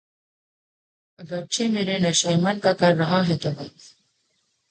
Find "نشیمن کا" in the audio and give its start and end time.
1.99-2.73